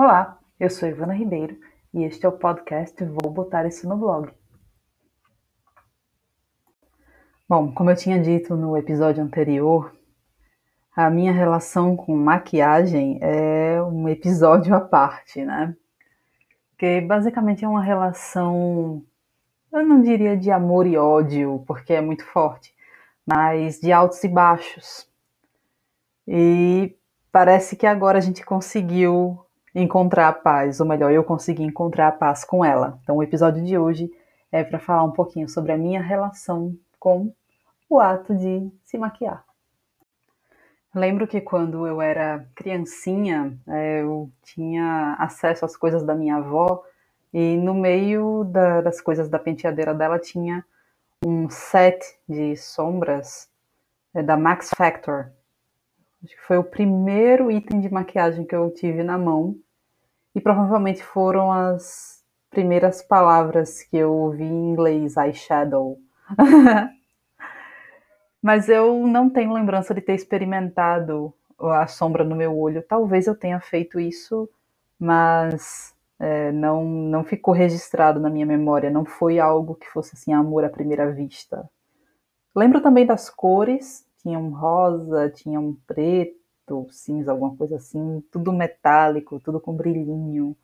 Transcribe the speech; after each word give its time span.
Olá, 0.00 0.38
eu 0.60 0.70
sou 0.70 0.88
Ivana 0.88 1.12
Ribeiro 1.12 1.58
e 1.92 2.04
este 2.04 2.24
é 2.24 2.28
o 2.28 2.38
podcast 2.38 3.04
Vou 3.04 3.32
Botar 3.32 3.66
Isso 3.66 3.88
no 3.88 3.96
Blog. 3.96 4.30
Bom, 7.48 7.74
como 7.74 7.90
eu 7.90 7.96
tinha 7.96 8.22
dito 8.22 8.54
no 8.54 8.76
episódio 8.76 9.24
anterior, 9.24 9.92
a 10.94 11.10
minha 11.10 11.32
relação 11.32 11.96
com 11.96 12.16
maquiagem 12.16 13.18
é 13.20 13.82
um 13.82 14.08
episódio 14.08 14.72
à 14.72 14.80
parte, 14.80 15.44
né? 15.44 15.74
Que 16.78 17.00
basicamente 17.00 17.64
é 17.64 17.68
uma 17.68 17.82
relação, 17.82 19.02
eu 19.72 19.84
não 19.84 20.00
diria 20.00 20.36
de 20.36 20.48
amor 20.52 20.86
e 20.86 20.96
ódio, 20.96 21.64
porque 21.66 21.92
é 21.92 22.00
muito 22.00 22.24
forte, 22.24 22.72
mas 23.26 23.80
de 23.80 23.90
altos 23.90 24.22
e 24.22 24.28
baixos. 24.28 25.10
E 26.24 26.96
parece 27.32 27.74
que 27.74 27.84
agora 27.84 28.18
a 28.18 28.20
gente 28.20 28.46
conseguiu 28.46 29.44
encontrar 29.82 30.28
a 30.28 30.32
paz, 30.32 30.80
ou 30.80 30.86
melhor, 30.86 31.12
eu 31.12 31.24
consegui 31.24 31.62
encontrar 31.62 32.08
a 32.08 32.12
paz 32.12 32.44
com 32.44 32.64
ela. 32.64 32.98
Então, 33.02 33.16
o 33.16 33.22
episódio 33.22 33.64
de 33.64 33.76
hoje 33.76 34.10
é 34.50 34.64
para 34.64 34.78
falar 34.78 35.04
um 35.04 35.12
pouquinho 35.12 35.48
sobre 35.48 35.72
a 35.72 35.78
minha 35.78 36.00
relação 36.00 36.76
com 36.98 37.32
o 37.88 38.00
ato 38.00 38.34
de 38.34 38.70
se 38.84 38.98
maquiar. 38.98 39.44
Lembro 40.94 41.26
que 41.26 41.40
quando 41.40 41.86
eu 41.86 42.00
era 42.00 42.46
criancinha, 42.54 43.56
é, 43.68 44.02
eu 44.02 44.30
tinha 44.42 45.16
acesso 45.18 45.64
às 45.64 45.76
coisas 45.76 46.02
da 46.02 46.14
minha 46.14 46.36
avó 46.36 46.82
e 47.32 47.56
no 47.56 47.74
meio 47.74 48.44
da, 48.44 48.80
das 48.80 49.00
coisas 49.00 49.28
da 49.28 49.38
penteadeira 49.38 49.94
dela 49.94 50.18
tinha 50.18 50.64
um 51.24 51.48
set 51.50 51.98
de 52.28 52.56
sombras 52.56 53.48
é, 54.14 54.22
da 54.22 54.36
Max 54.36 54.70
Factor. 54.76 55.30
Acho 56.24 56.34
que 56.34 56.42
foi 56.42 56.56
o 56.56 56.64
primeiro 56.64 57.50
item 57.50 57.80
de 57.80 57.92
maquiagem 57.92 58.44
que 58.44 58.54
eu 58.54 58.70
tive 58.70 59.02
na 59.02 59.18
mão 59.18 59.56
e 60.38 60.40
provavelmente 60.40 61.02
foram 61.02 61.50
as 61.50 62.22
primeiras 62.48 63.02
palavras 63.02 63.82
que 63.82 63.96
eu 63.96 64.14
ouvi 64.14 64.44
em 64.44 64.70
inglês, 64.70 65.16
eyeshadow. 65.16 65.98
Mas 68.40 68.68
eu 68.68 69.04
não 69.08 69.28
tenho 69.28 69.52
lembrança 69.52 69.92
de 69.92 70.00
ter 70.00 70.14
experimentado 70.14 71.34
a 71.58 71.88
sombra 71.88 72.22
no 72.22 72.36
meu 72.36 72.56
olho. 72.56 72.84
Talvez 72.88 73.26
eu 73.26 73.34
tenha 73.34 73.58
feito 73.58 73.98
isso, 73.98 74.48
mas 74.96 75.92
é, 76.20 76.52
não, 76.52 76.84
não 76.84 77.24
ficou 77.24 77.52
registrado 77.52 78.20
na 78.20 78.30
minha 78.30 78.46
memória. 78.46 78.90
Não 78.90 79.04
foi 79.04 79.40
algo 79.40 79.74
que 79.74 79.88
fosse 79.88 80.14
assim, 80.14 80.32
amor 80.32 80.64
à 80.64 80.68
primeira 80.68 81.10
vista. 81.10 81.68
Lembro 82.54 82.80
também 82.80 83.04
das 83.04 83.28
cores. 83.28 84.06
Tinha 84.22 84.38
um 84.38 84.50
rosa, 84.50 85.30
tinha 85.30 85.58
um 85.58 85.76
preto, 85.84 86.37
cinza, 86.90 87.32
alguma 87.32 87.56
coisa 87.56 87.76
assim. 87.76 88.22
Tudo 88.30 88.52
metálico, 88.52 89.40
tudo 89.40 89.60
com 89.60 89.74
brilhinho. 89.74 90.56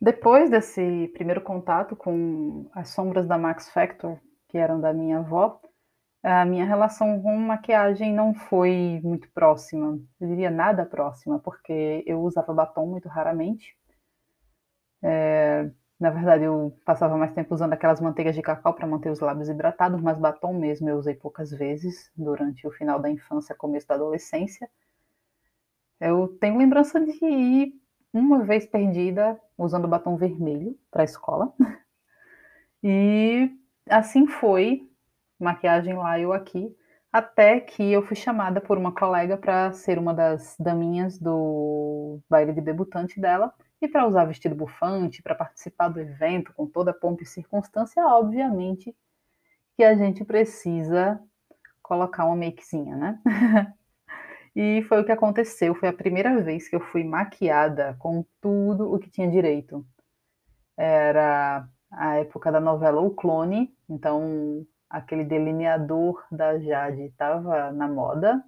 Depois 0.00 0.48
desse 0.50 1.08
primeiro 1.14 1.42
contato 1.42 1.94
com 1.94 2.68
as 2.72 2.88
sombras 2.90 3.26
da 3.26 3.36
Max 3.36 3.68
Factor, 3.70 4.18
que 4.48 4.56
eram 4.56 4.80
da 4.80 4.92
minha 4.94 5.18
avó, 5.18 5.60
a 6.22 6.44
minha 6.44 6.64
relação 6.64 7.20
com 7.22 7.36
maquiagem 7.36 8.12
não 8.12 8.34
foi 8.34 9.00
muito 9.02 9.30
próxima, 9.32 9.98
eu 10.20 10.28
diria 10.28 10.50
nada 10.50 10.84
próxima, 10.84 11.38
porque 11.38 12.02
eu 12.06 12.20
usava 12.22 12.52
batom 12.52 12.86
muito 12.86 13.08
raramente. 13.08 13.76
É, 15.02 15.70
na 16.00 16.08
verdade, 16.08 16.44
eu 16.44 16.74
passava 16.84 17.16
mais 17.18 17.32
tempo 17.34 17.54
usando 17.54 17.74
aquelas 17.74 18.00
manteigas 18.00 18.34
de 18.34 18.40
cacau 18.40 18.72
para 18.72 18.86
manter 18.86 19.10
os 19.10 19.20
lábios 19.20 19.50
hidratados, 19.50 20.00
mas 20.00 20.18
batom 20.18 20.54
mesmo 20.54 20.88
eu 20.88 20.96
usei 20.96 21.14
poucas 21.14 21.50
vezes 21.50 22.10
durante 22.16 22.66
o 22.66 22.70
final 22.70 22.98
da 22.98 23.10
infância, 23.10 23.54
começo 23.54 23.86
da 23.86 23.96
adolescência. 23.96 24.70
Eu 26.00 26.28
tenho 26.40 26.56
lembrança 26.56 26.98
de 26.98 27.22
ir 27.22 27.74
uma 28.14 28.42
vez 28.42 28.64
perdida 28.64 29.38
usando 29.58 29.86
batom 29.86 30.16
vermelho 30.16 30.74
para 30.90 31.02
a 31.02 31.04
escola. 31.04 31.52
E 32.82 33.50
assim 33.86 34.26
foi 34.26 34.88
maquiagem 35.38 35.92
lá 35.92 36.18
eu 36.18 36.32
aqui, 36.32 36.74
até 37.12 37.60
que 37.60 37.92
eu 37.92 38.02
fui 38.02 38.16
chamada 38.16 38.58
por 38.58 38.78
uma 38.78 38.90
colega 38.90 39.36
para 39.36 39.70
ser 39.72 39.98
uma 39.98 40.14
das 40.14 40.56
daminhas 40.58 41.18
do 41.18 42.20
baile 42.26 42.54
de 42.54 42.62
debutante 42.62 43.20
dela 43.20 43.52
e 43.80 43.88
para 43.88 44.06
usar 44.06 44.24
vestido 44.24 44.54
bufante, 44.54 45.22
para 45.22 45.34
participar 45.34 45.88
do 45.88 46.00
evento 46.00 46.52
com 46.54 46.66
toda 46.66 46.90
a 46.90 46.94
pompa 46.94 47.22
e 47.22 47.26
circunstância, 47.26 48.04
obviamente 48.06 48.94
que 49.76 49.84
a 49.84 49.94
gente 49.94 50.24
precisa 50.24 51.18
colocar 51.82 52.26
uma 52.26 52.36
makezinha, 52.36 52.94
né? 52.96 53.18
e 54.54 54.82
foi 54.82 55.00
o 55.00 55.04
que 55.04 55.12
aconteceu, 55.12 55.74
foi 55.74 55.88
a 55.88 55.92
primeira 55.92 56.42
vez 56.42 56.68
que 56.68 56.76
eu 56.76 56.80
fui 56.80 57.02
maquiada 57.02 57.96
com 57.98 58.24
tudo 58.40 58.92
o 58.92 58.98
que 58.98 59.10
tinha 59.10 59.30
direito. 59.30 59.84
Era 60.76 61.66
a 61.90 62.16
época 62.16 62.52
da 62.52 62.60
novela 62.60 63.00
O 63.00 63.10
Clone, 63.10 63.74
então 63.88 64.66
aquele 64.88 65.24
delineador 65.24 66.22
da 66.30 66.58
Jade 66.58 67.02
estava 67.02 67.72
na 67.72 67.88
moda. 67.88 68.42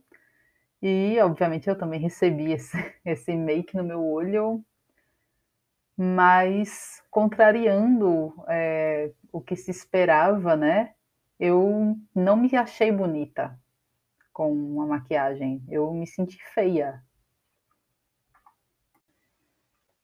E, 0.83 1.19
obviamente, 1.21 1.69
eu 1.69 1.79
também 1.79 2.01
recebi 2.01 2.53
esse, 2.53 2.77
esse 3.05 3.35
make 3.35 3.77
no 3.77 3.85
meu 3.85 4.05
olho, 4.05 4.65
mas 6.05 7.01
contrariando 7.09 8.35
é, 8.49 9.13
o 9.31 9.41
que 9.41 9.55
se 9.55 9.71
esperava, 9.71 10.57
né? 10.57 10.95
Eu 11.39 11.97
não 12.13 12.37
me 12.37 12.57
achei 12.57 12.91
bonita 12.91 13.57
com 14.33 14.83
a 14.83 14.87
maquiagem, 14.87 15.63
eu 15.69 15.93
me 15.95 16.05
senti 16.05 16.43
feia. 16.55 17.01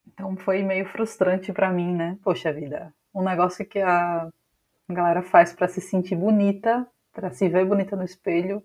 Então 0.07 0.37
foi 0.37 0.63
meio 0.63 0.85
frustrante 0.85 1.51
para 1.51 1.69
mim, 1.69 1.93
né? 1.93 2.17
Poxa 2.23 2.53
vida, 2.53 2.93
um 3.13 3.21
negócio 3.21 3.65
que 3.65 3.79
a 3.79 4.29
galera 4.89 5.21
faz 5.21 5.51
para 5.51 5.67
se 5.67 5.81
sentir 5.81 6.15
bonita, 6.15 6.87
para 7.11 7.29
se 7.31 7.49
ver 7.49 7.65
bonita 7.65 7.97
no 7.97 8.05
espelho. 8.05 8.63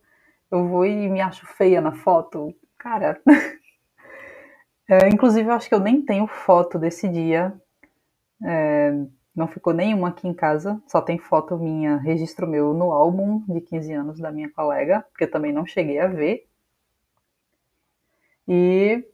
Eu 0.53 0.69
vou 0.69 0.87
e 0.87 1.09
me 1.09 1.21
acho 1.21 1.45
feia 1.47 1.81
na 1.81 1.93
foto. 1.93 2.55
Cara. 2.79 3.21
é, 4.89 5.09
inclusive, 5.09 5.49
eu 5.49 5.55
acho 5.55 5.69
que 5.69 5.75
eu 5.75 5.81
nem 5.81 6.03
tenho 6.03 6.27
foto 6.27 6.79
desse 6.79 7.09
dia. 7.09 7.55
É, 8.45 8.93
não 9.35 9.49
ficou 9.49 9.73
nenhuma 9.73 10.09
aqui 10.09 10.29
em 10.29 10.35
casa, 10.35 10.81
só 10.87 11.01
tem 11.01 11.19
foto 11.19 11.59
minha, 11.59 11.97
registro 11.97 12.47
meu 12.47 12.73
no 12.73 12.93
álbum 12.93 13.43
de 13.49 13.61
15 13.61 13.93
anos 13.93 14.21
da 14.21 14.31
minha 14.31 14.51
colega, 14.51 15.05
que 15.19 15.25
eu 15.25 15.31
também 15.31 15.53
não 15.53 15.67
cheguei 15.67 15.99
a 15.99 16.07
ver. 16.07 16.47
E 18.47 19.05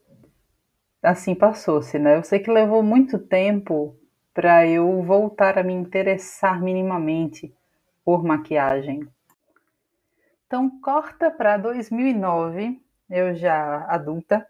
assim 1.02 1.34
passou-se, 1.34 1.98
né? 1.98 2.16
Eu 2.16 2.22
sei 2.22 2.40
que 2.40 2.50
levou 2.50 2.82
muito 2.82 3.18
tempo 3.18 3.96
para 4.34 4.66
eu 4.66 5.02
voltar 5.02 5.58
a 5.58 5.62
me 5.62 5.72
interessar 5.72 6.60
minimamente 6.60 7.54
por 8.04 8.22
maquiagem. 8.22 9.08
Então, 10.46 10.68
corta 10.80 11.30
para 11.30 11.56
2009, 11.56 12.82
eu 13.08 13.34
já 13.34 13.84
adulta, 13.88 14.46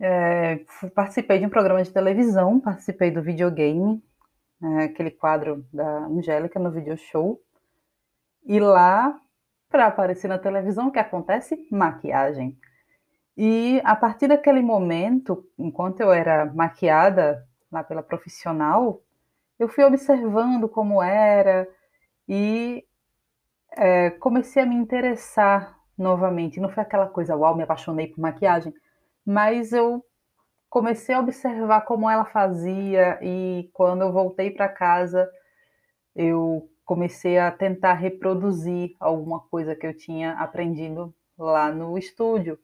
é, 0.00 0.60
participei 0.94 1.38
de 1.38 1.46
um 1.46 1.50
programa 1.50 1.82
de 1.82 1.90
televisão, 1.90 2.60
participei 2.60 3.10
do 3.10 3.22
videogame, 3.22 4.02
é, 4.62 4.84
aquele 4.84 5.10
quadro 5.10 5.64
da 5.72 6.06
Angélica 6.06 6.58
no 6.58 6.70
video 6.70 6.96
show, 6.96 7.40
e 8.44 8.60
lá, 8.60 9.18
para 9.68 9.86
aparecer 9.86 10.28
na 10.28 10.38
televisão, 10.38 10.88
o 10.88 10.92
que 10.92 10.98
acontece? 10.98 11.66
Maquiagem. 11.70 12.56
E 13.36 13.80
a 13.84 13.94
partir 13.94 14.28
daquele 14.28 14.62
momento, 14.62 15.46
enquanto 15.58 16.00
eu 16.00 16.12
era 16.12 16.46
maquiada 16.46 17.46
lá 17.70 17.82
pela 17.84 18.02
profissional, 18.02 19.02
eu 19.58 19.68
fui 19.68 19.84
observando 19.84 20.68
como 20.68 21.02
era 21.02 21.68
e 22.28 22.84
é, 23.72 24.10
comecei 24.10 24.62
a 24.62 24.66
me 24.66 24.74
interessar 24.74 25.78
novamente. 25.98 26.60
Não 26.60 26.68
foi 26.68 26.82
aquela 26.82 27.06
coisa, 27.08 27.36
uau, 27.36 27.54
me 27.54 27.62
apaixonei 27.62 28.06
por 28.06 28.20
maquiagem, 28.20 28.72
mas 29.26 29.72
eu 29.72 30.04
comecei 30.70 31.14
a 31.14 31.20
observar 31.20 31.82
como 31.82 32.08
ela 32.08 32.24
fazia 32.24 33.18
e 33.22 33.68
quando 33.72 34.02
eu 34.02 34.12
voltei 34.12 34.50
para 34.50 34.68
casa, 34.68 35.30
eu 36.14 36.70
comecei 36.84 37.38
a 37.38 37.50
tentar 37.50 37.94
reproduzir 37.94 38.94
alguma 39.00 39.40
coisa 39.40 39.74
que 39.74 39.86
eu 39.86 39.96
tinha 39.96 40.32
aprendido 40.34 41.14
lá 41.36 41.72
no 41.72 41.98
estúdio. 41.98 42.58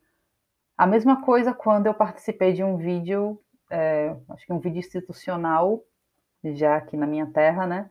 A 0.76 0.86
mesma 0.86 1.22
coisa 1.22 1.52
quando 1.52 1.86
eu 1.86 1.94
participei 1.94 2.52
de 2.52 2.62
um 2.62 2.76
vídeo 2.76 3.42
é, 3.72 4.14
acho 4.28 4.44
que 4.44 4.52
um 4.52 4.60
vídeo 4.60 4.78
institucional, 4.78 5.82
já 6.44 6.76
aqui 6.76 6.94
na 6.94 7.06
minha 7.06 7.26
terra, 7.26 7.66
né? 7.66 7.90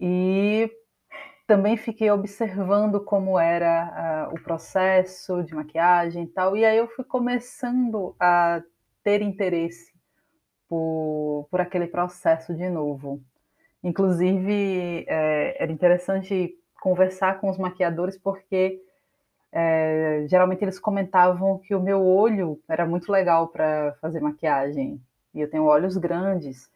E 0.00 0.70
também 1.46 1.76
fiquei 1.76 2.10
observando 2.10 3.00
como 3.00 3.38
era 3.38 4.28
uh, 4.30 4.34
o 4.34 4.42
processo 4.42 5.42
de 5.42 5.54
maquiagem 5.54 6.24
e 6.24 6.28
tal, 6.28 6.56
e 6.56 6.64
aí 6.64 6.76
eu 6.78 6.88
fui 6.88 7.04
começando 7.04 8.14
a 8.18 8.62
ter 9.02 9.20
interesse 9.20 9.92
por, 10.68 11.46
por 11.50 11.60
aquele 11.60 11.86
processo 11.86 12.54
de 12.54 12.68
novo. 12.70 13.22
Inclusive, 13.82 15.04
é, 15.06 15.62
era 15.62 15.70
interessante 15.70 16.56
conversar 16.80 17.38
com 17.40 17.50
os 17.50 17.58
maquiadores, 17.58 18.16
porque 18.18 18.80
é, 19.52 20.24
geralmente 20.28 20.64
eles 20.64 20.80
comentavam 20.80 21.58
que 21.58 21.74
o 21.74 21.80
meu 21.80 22.02
olho 22.02 22.58
era 22.66 22.86
muito 22.86 23.12
legal 23.12 23.48
para 23.48 23.94
fazer 24.00 24.20
maquiagem. 24.20 25.00
E 25.34 25.40
eu 25.40 25.50
tenho 25.50 25.64
olhos 25.64 25.98
grandes. 25.98 26.70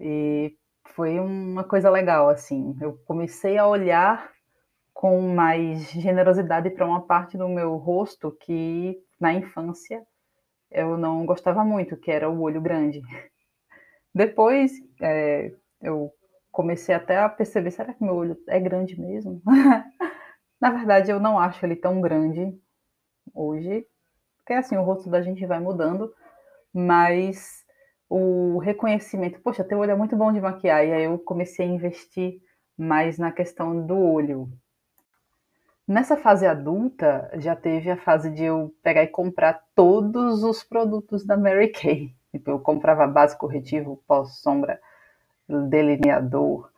E 0.00 0.56
foi 0.94 1.18
uma 1.18 1.64
coisa 1.64 1.90
legal, 1.90 2.28
assim. 2.28 2.76
Eu 2.80 2.98
comecei 3.06 3.58
a 3.58 3.66
olhar 3.66 4.30
com 4.92 5.20
mais 5.32 5.90
generosidade 5.92 6.70
para 6.70 6.86
uma 6.86 7.02
parte 7.02 7.38
do 7.38 7.48
meu 7.48 7.76
rosto 7.76 8.32
que 8.40 9.00
na 9.20 9.32
infância 9.32 10.04
eu 10.70 10.96
não 10.98 11.24
gostava 11.24 11.64
muito, 11.64 11.96
que 11.96 12.10
era 12.10 12.28
o 12.28 12.40
olho 12.40 12.60
grande. 12.60 13.00
Depois 14.14 14.72
é, 15.00 15.52
eu 15.80 16.12
comecei 16.50 16.94
até 16.94 17.18
a 17.18 17.28
perceber, 17.28 17.70
será 17.70 17.94
que 17.94 18.02
meu 18.02 18.14
olho 18.14 18.36
é 18.48 18.58
grande 18.58 19.00
mesmo? 19.00 19.40
Na 20.60 20.70
verdade, 20.70 21.10
eu 21.10 21.20
não 21.20 21.38
acho 21.38 21.64
ele 21.64 21.76
tão 21.76 22.00
grande 22.00 22.52
hoje, 23.32 23.86
porque 24.38 24.54
assim, 24.54 24.76
o 24.76 24.82
rosto 24.82 25.08
da 25.08 25.22
gente 25.22 25.46
vai 25.46 25.60
mudando, 25.60 26.12
mas 26.72 27.64
o 28.08 28.58
reconhecimento, 28.58 29.40
poxa, 29.40 29.64
teu 29.64 29.78
olho 29.78 29.90
é 29.90 29.94
muito 29.94 30.16
bom 30.16 30.32
de 30.32 30.40
maquiar, 30.40 30.84
e 30.86 30.92
aí 30.92 31.04
eu 31.04 31.18
comecei 31.18 31.66
a 31.66 31.68
investir 31.68 32.40
mais 32.76 33.18
na 33.18 33.30
questão 33.30 33.84
do 33.86 33.98
olho. 33.98 34.48
Nessa 35.86 36.16
fase 36.16 36.46
adulta, 36.46 37.30
já 37.36 37.56
teve 37.56 37.90
a 37.90 37.96
fase 37.96 38.30
de 38.30 38.44
eu 38.44 38.74
pegar 38.82 39.02
e 39.02 39.08
comprar 39.08 39.64
todos 39.74 40.42
os 40.44 40.62
produtos 40.62 41.24
da 41.24 41.36
Mary 41.36 41.68
Kay. 41.68 42.14
Tipo, 42.30 42.50
eu 42.50 42.58
comprava 42.60 43.06
base 43.06 43.36
corretivo, 43.38 44.02
pós-sombra, 44.06 44.78
delineador, 45.48 46.70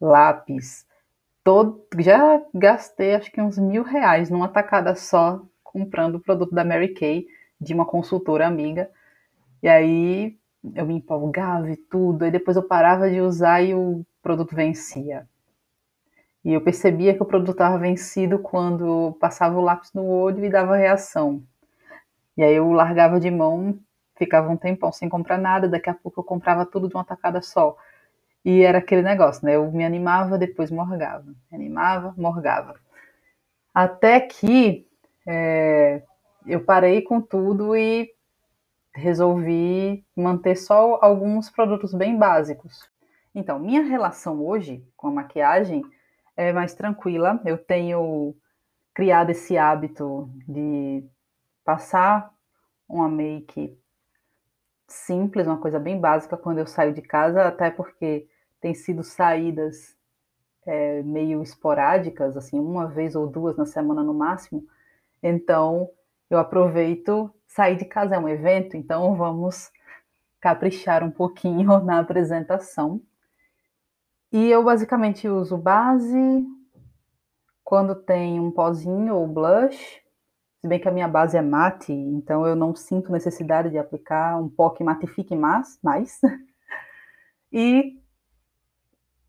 lápis, 0.00 0.84
todo, 1.44 1.86
já 2.00 2.42
gastei 2.52 3.14
acho 3.14 3.30
que 3.30 3.40
uns 3.40 3.56
mil 3.56 3.84
reais 3.84 4.28
numa 4.28 4.48
tacada 4.48 4.96
só 4.96 5.40
comprando 5.62 6.16
o 6.16 6.20
produto 6.20 6.52
da 6.52 6.64
Mary 6.64 6.88
Kay 6.88 7.28
de 7.60 7.72
uma 7.72 7.86
consultora 7.86 8.48
amiga. 8.48 8.90
E 9.62 9.68
aí 9.68 10.36
eu 10.74 10.86
me 10.86 10.94
empolgava 10.94 11.70
e 11.70 11.76
tudo, 11.76 12.24
e 12.26 12.30
depois 12.30 12.56
eu 12.56 12.62
parava 12.62 13.10
de 13.10 13.20
usar 13.20 13.62
e 13.62 13.74
o 13.74 14.04
produto 14.22 14.54
vencia. 14.54 15.26
E 16.44 16.52
eu 16.52 16.60
percebia 16.60 17.14
que 17.14 17.22
o 17.22 17.26
produto 17.26 17.52
estava 17.52 17.78
vencido 17.78 18.38
quando 18.38 19.16
passava 19.20 19.58
o 19.58 19.60
lápis 19.60 19.92
no 19.92 20.04
olho 20.04 20.44
e 20.44 20.50
dava 20.50 20.76
reação. 20.76 21.42
E 22.36 22.42
aí 22.42 22.54
eu 22.54 22.70
largava 22.70 23.18
de 23.18 23.30
mão, 23.30 23.78
ficava 24.16 24.48
um 24.48 24.56
tempão 24.56 24.92
sem 24.92 25.08
comprar 25.08 25.38
nada, 25.38 25.68
daqui 25.68 25.90
a 25.90 25.94
pouco 25.94 26.20
eu 26.20 26.24
comprava 26.24 26.64
tudo 26.64 26.88
de 26.88 26.94
uma 26.94 27.04
tacada 27.04 27.40
só. 27.42 27.76
E 28.44 28.62
era 28.62 28.78
aquele 28.78 29.02
negócio, 29.02 29.44
né? 29.44 29.56
Eu 29.56 29.72
me 29.72 29.84
animava, 29.84 30.38
depois 30.38 30.70
morgava. 30.70 31.24
Me 31.50 31.56
animava, 31.56 32.14
morgava. 32.16 32.76
Até 33.74 34.20
que 34.20 34.86
é, 35.26 36.02
eu 36.46 36.60
parei 36.60 37.02
com 37.02 37.20
tudo 37.20 37.76
e 37.76 38.08
resolvi 38.96 40.04
manter 40.16 40.56
só 40.56 40.98
alguns 41.02 41.50
produtos 41.50 41.92
bem 41.92 42.18
básicos. 42.18 42.90
Então, 43.34 43.58
minha 43.58 43.82
relação 43.82 44.44
hoje 44.44 44.82
com 44.96 45.08
a 45.08 45.10
maquiagem 45.10 45.84
é 46.36 46.52
mais 46.52 46.74
tranquila. 46.74 47.40
Eu 47.44 47.58
tenho 47.58 48.34
criado 48.94 49.30
esse 49.30 49.58
hábito 49.58 50.30
de 50.48 51.04
passar 51.62 52.32
uma 52.88 53.08
make 53.08 53.78
simples, 54.88 55.46
uma 55.46 55.58
coisa 55.58 55.78
bem 55.78 56.00
básica 56.00 56.36
quando 56.36 56.58
eu 56.58 56.66
saio 56.66 56.94
de 56.94 57.02
casa, 57.02 57.46
até 57.46 57.70
porque 57.70 58.26
tem 58.60 58.72
sido 58.74 59.02
saídas 59.02 59.94
é, 60.64 61.02
meio 61.02 61.42
esporádicas, 61.42 62.36
assim, 62.36 62.58
uma 62.58 62.86
vez 62.86 63.14
ou 63.14 63.26
duas 63.26 63.56
na 63.56 63.66
semana 63.66 64.02
no 64.02 64.14
máximo. 64.14 64.64
Então, 65.22 65.90
eu 66.28 66.38
aproveito, 66.38 67.32
sair 67.46 67.76
de 67.76 67.84
casa 67.84 68.16
é 68.16 68.18
um 68.18 68.28
evento, 68.28 68.76
então 68.76 69.14
vamos 69.16 69.70
caprichar 70.40 71.02
um 71.02 71.10
pouquinho 71.10 71.80
na 71.84 72.00
apresentação. 72.00 73.00
E 74.32 74.50
eu 74.50 74.62
basicamente 74.62 75.28
uso 75.28 75.56
base, 75.56 76.44
quando 77.64 77.94
tem 77.94 78.38
um 78.40 78.50
pozinho 78.50 79.14
ou 79.14 79.26
blush, 79.26 80.02
se 80.60 80.68
bem 80.68 80.80
que 80.80 80.88
a 80.88 80.92
minha 80.92 81.08
base 81.08 81.36
é 81.36 81.42
mate, 81.42 81.92
então 81.92 82.46
eu 82.46 82.56
não 82.56 82.74
sinto 82.74 83.12
necessidade 83.12 83.70
de 83.70 83.78
aplicar 83.78 84.36
um 84.36 84.48
pó 84.48 84.70
que 84.70 84.82
matifique 84.84 85.34
mais. 85.36 85.78
mais. 85.82 86.20
E 87.52 88.02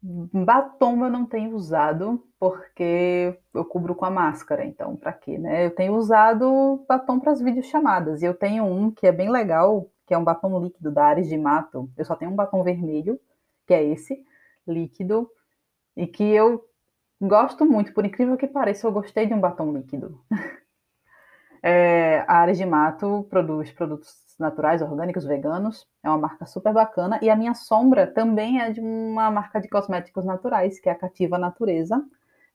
Batom 0.01 1.03
eu 1.03 1.09
não 1.09 1.25
tenho 1.25 1.55
usado 1.55 2.23
porque 2.39 3.37
eu 3.53 3.65
cubro 3.65 3.95
com 3.95 4.05
a 4.05 4.11
máscara, 4.11 4.63
então 4.63 4.95
para 4.95 5.11
quê, 5.11 5.37
né? 5.37 5.65
Eu 5.65 5.71
tenho 5.71 5.95
usado 5.95 6.85
batom 6.87 7.19
para 7.19 7.31
as 7.31 7.41
videochamadas 7.41 8.21
e 8.21 8.25
eu 8.25 8.33
tenho 8.33 8.63
um 8.63 8.91
que 8.91 9.07
é 9.07 9.11
bem 9.11 9.29
legal, 9.29 9.89
que 10.05 10.13
é 10.13 10.17
um 10.17 10.23
batom 10.23 10.59
líquido 10.61 10.91
da 10.91 11.05
Ares 11.05 11.27
de 11.27 11.37
Mato. 11.37 11.89
Eu 11.97 12.05
só 12.05 12.15
tenho 12.15 12.31
um 12.31 12.35
batom 12.35 12.63
vermelho, 12.63 13.19
que 13.65 13.73
é 13.73 13.83
esse, 13.83 14.23
líquido, 14.67 15.29
e 15.95 16.05
que 16.05 16.23
eu 16.23 16.63
gosto 17.19 17.65
muito, 17.65 17.93
por 17.93 18.05
incrível 18.05 18.37
que 18.37 18.47
pareça, 18.47 18.85
eu 18.85 18.91
gostei 18.91 19.25
de 19.25 19.33
um 19.33 19.41
batom 19.41 19.73
líquido. 19.73 20.21
é, 21.61 22.23
a 22.27 22.37
Ares 22.39 22.57
de 22.57 22.65
Mato 22.65 23.25
produz 23.29 23.71
produtos 23.71 24.13
naturais, 24.39 24.81
orgânicos, 24.81 25.25
veganos. 25.25 25.87
É 26.03 26.09
uma 26.09 26.17
marca 26.17 26.45
super 26.45 26.73
bacana. 26.73 27.19
E 27.21 27.29
a 27.29 27.35
minha 27.35 27.53
sombra 27.53 28.07
também 28.07 28.61
é 28.61 28.71
de 28.71 28.79
uma 28.79 29.31
marca 29.31 29.59
de 29.59 29.67
cosméticos 29.67 30.25
naturais, 30.25 30.79
que 30.79 30.89
é 30.89 30.91
a 30.91 30.95
Cativa 30.95 31.37
Natureza. 31.37 32.03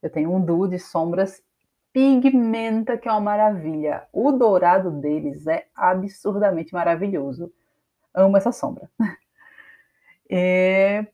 Eu 0.02 0.10
tenho 0.10 0.32
um 0.32 0.40
duo 0.40 0.69
de 0.69 0.78
sombras 0.78 1.43
pigmenta, 1.93 2.96
que 2.96 3.08
é 3.08 3.12
uma 3.12 3.20
maravilha. 3.20 4.06
O 4.12 4.32
dourado 4.32 4.90
deles 4.90 5.46
é 5.46 5.66
absurdamente 5.75 6.72
maravilhoso. 6.72 7.52
Amo 8.14 8.37
essa 8.37 8.52
sombra. 8.52 8.88
E, 10.34 11.05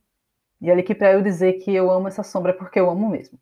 e 0.60 0.70
olha 0.70 0.78
aqui 0.78 0.94
para 0.94 1.12
eu 1.12 1.20
dizer 1.20 1.54
que 1.54 1.74
eu 1.74 1.90
amo 1.90 2.06
essa 2.06 2.22
sombra 2.22 2.54
porque 2.54 2.78
eu 2.78 2.88
amo 2.88 3.10
mesmo. 3.10 3.36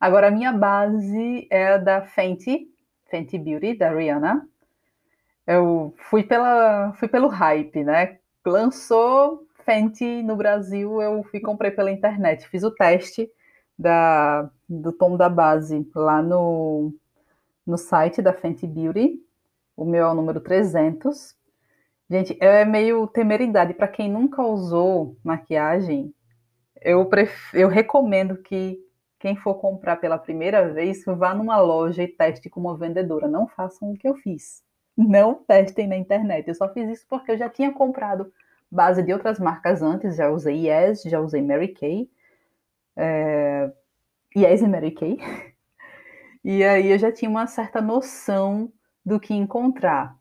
Agora, 0.00 0.28
a 0.28 0.30
minha 0.30 0.50
base 0.50 1.46
é 1.50 1.78
da 1.78 2.00
Fenty, 2.00 2.71
Fenty 3.12 3.38
Beauty, 3.38 3.74
da 3.74 3.90
Rihanna. 3.90 4.48
Eu 5.46 5.94
fui, 6.08 6.22
pela, 6.22 6.94
fui 6.94 7.06
pelo 7.08 7.28
hype, 7.28 7.84
né? 7.84 8.18
Lançou 8.44 9.46
Fenty 9.66 10.22
no 10.22 10.34
Brasil, 10.34 11.02
eu 11.02 11.22
fui 11.24 11.38
comprei 11.38 11.70
pela 11.70 11.90
internet. 11.90 12.48
Fiz 12.48 12.64
o 12.64 12.70
teste 12.70 13.30
da, 13.78 14.50
do 14.66 14.92
tom 14.92 15.14
da 15.14 15.28
base 15.28 15.86
lá 15.94 16.22
no, 16.22 16.94
no 17.66 17.76
site 17.76 18.22
da 18.22 18.32
Fenty 18.32 18.66
Beauty. 18.66 19.20
O 19.76 19.84
meu 19.84 20.06
é 20.06 20.10
o 20.10 20.14
número 20.14 20.40
300. 20.40 21.36
Gente, 22.08 22.36
é 22.40 22.64
meio 22.64 23.06
temeridade. 23.06 23.74
Para 23.74 23.88
quem 23.88 24.10
nunca 24.10 24.42
usou 24.42 25.18
maquiagem, 25.22 26.14
eu, 26.80 27.04
pref... 27.04 27.52
eu 27.52 27.68
recomendo 27.68 28.38
que 28.38 28.80
quem 29.22 29.36
for 29.36 29.54
comprar 29.54 29.96
pela 29.96 30.18
primeira 30.18 30.68
vez 30.68 31.02
vá 31.06 31.32
numa 31.34 31.58
loja 31.58 32.02
e 32.02 32.08
teste 32.08 32.50
com 32.50 32.60
uma 32.60 32.76
vendedora. 32.76 33.26
Não 33.26 33.48
façam 33.48 33.92
o 33.92 33.96
que 33.96 34.06
eu 34.06 34.14
fiz 34.16 34.62
não 34.96 35.34
testem 35.34 35.86
na 35.86 35.96
internet. 35.96 36.48
Eu 36.48 36.54
só 36.54 36.72
fiz 36.72 36.88
isso 36.90 37.06
porque 37.08 37.32
eu 37.32 37.38
já 37.38 37.48
tinha 37.48 37.72
comprado 37.72 38.32
base 38.70 39.02
de 39.02 39.12
outras 39.12 39.38
marcas 39.38 39.82
antes, 39.82 40.16
já 40.16 40.30
usei 40.30 40.68
Yes, 40.68 41.02
já 41.02 41.20
usei 41.20 41.42
Mary 41.42 41.68
Kay, 41.68 42.10
é, 42.96 43.70
Yes 44.34 44.62
e 44.62 44.68
Mary 44.68 44.92
Kay, 44.92 45.18
e 46.42 46.64
aí 46.64 46.90
eu 46.90 46.98
já 46.98 47.12
tinha 47.12 47.30
uma 47.30 47.46
certa 47.46 47.80
noção 47.80 48.72
do 49.04 49.20
que 49.20 49.34
encontrar. 49.34 50.16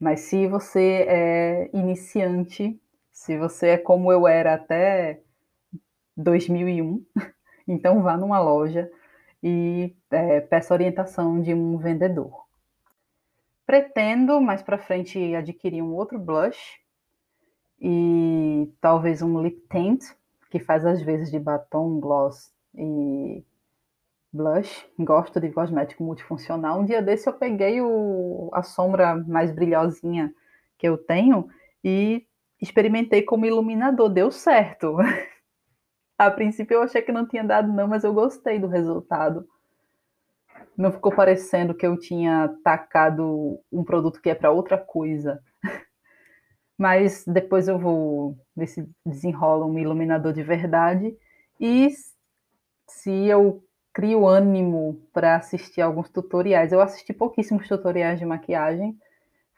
Mas 0.00 0.20
se 0.20 0.46
você 0.46 1.06
é 1.08 1.70
iniciante, 1.72 2.80
se 3.12 3.38
você 3.38 3.68
é 3.68 3.78
como 3.78 4.10
eu 4.10 4.26
era 4.26 4.54
até 4.54 5.20
2001, 6.16 7.04
então 7.66 8.02
vá 8.02 8.16
numa 8.16 8.40
loja 8.40 8.90
e 9.42 9.94
é, 10.10 10.40
peça 10.40 10.72
orientação 10.72 11.40
de 11.40 11.52
um 11.52 11.76
vendedor. 11.76 12.44
Pretendo 13.66 14.40
mais 14.40 14.62
para 14.62 14.78
frente 14.78 15.34
adquirir 15.34 15.82
um 15.82 15.94
outro 15.94 16.18
blush 16.18 16.80
e 17.80 18.70
talvez 18.80 19.22
um 19.22 19.42
lip 19.42 19.62
tint 19.70 20.04
que 20.50 20.60
faz 20.60 20.84
às 20.84 21.02
vezes 21.02 21.30
de 21.30 21.38
batom, 21.38 21.98
gloss 21.98 22.52
e 22.74 23.42
blush. 24.32 24.86
Gosto 24.98 25.40
de 25.40 25.50
cosmético 25.50 26.04
multifuncional. 26.04 26.80
Um 26.80 26.84
dia 26.84 27.02
desse 27.02 27.28
eu 27.28 27.32
peguei 27.32 27.80
o, 27.80 28.50
a 28.52 28.62
sombra 28.62 29.16
mais 29.16 29.50
brilhosinha 29.50 30.32
que 30.78 30.86
eu 30.86 30.98
tenho 30.98 31.48
e 31.82 32.26
experimentei 32.60 33.22
como 33.22 33.46
iluminador. 33.46 34.08
Deu 34.08 34.30
certo. 34.30 34.96
a 36.18 36.30
princípio 36.30 36.74
eu 36.74 36.82
achei 36.82 37.02
que 37.02 37.12
não 37.12 37.26
tinha 37.26 37.44
dado 37.44 37.72
não, 37.72 37.88
mas 37.88 38.04
eu 38.04 38.14
gostei 38.14 38.58
do 38.58 38.66
resultado 38.66 39.46
não 40.76 40.92
ficou 40.92 41.14
parecendo 41.14 41.74
que 41.74 41.86
eu 41.86 41.98
tinha 41.98 42.54
tacado 42.64 43.58
um 43.70 43.84
produto 43.84 44.20
que 44.20 44.30
é 44.30 44.34
para 44.34 44.50
outra 44.50 44.78
coisa. 44.78 45.42
Mas 46.78 47.24
depois 47.26 47.68
eu 47.68 47.78
vou 47.78 48.36
ver 48.56 48.66
se 48.66 48.88
desenrola 49.04 49.66
um 49.66 49.78
iluminador 49.78 50.32
de 50.32 50.42
verdade. 50.42 51.16
E 51.60 51.90
se 52.88 53.26
eu 53.26 53.62
crio 53.92 54.26
ânimo 54.26 55.06
para 55.12 55.36
assistir 55.36 55.82
alguns 55.82 56.08
tutoriais. 56.08 56.72
Eu 56.72 56.80
assisti 56.80 57.12
pouquíssimos 57.12 57.68
tutoriais 57.68 58.18
de 58.18 58.24
maquiagem, 58.24 58.96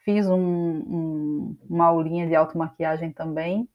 fiz 0.04 0.28
um, 0.28 0.36
um, 0.36 1.56
uma 1.70 1.86
aulinha 1.86 2.26
de 2.26 2.34
automaquiagem 2.34 3.12
também, 3.12 3.68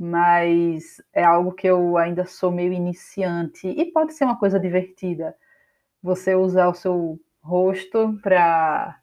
mas 0.00 0.96
é 1.12 1.22
algo 1.22 1.52
que 1.52 1.66
eu 1.66 1.98
ainda 1.98 2.24
sou 2.24 2.50
meio 2.50 2.72
iniciante 2.72 3.68
e 3.68 3.92
pode 3.92 4.14
ser 4.14 4.24
uma 4.24 4.38
coisa 4.38 4.58
divertida. 4.58 5.36
Você 6.02 6.34
usar 6.34 6.68
o 6.68 6.74
seu 6.74 7.20
rosto 7.42 8.18
para 8.22 8.98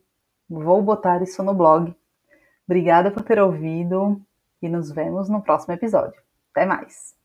Vou 0.49 0.81
Botar 0.81 1.21
Isso 1.21 1.43
no 1.43 1.53
Blog. 1.53 1.95
Obrigada 2.67 3.11
por 3.11 3.21
ter 3.21 3.39
ouvido 3.39 4.19
e 4.61 4.67
nos 4.67 4.91
vemos 4.91 5.29
no 5.29 5.41
próximo 5.41 5.73
episódio. 5.73 6.19
Até 6.51 6.65
mais! 6.65 7.24